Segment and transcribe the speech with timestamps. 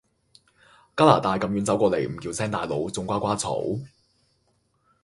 [0.97, 3.79] 加拿大咁遠走到過黎唔叫聲大佬仲瓜瓜嘈？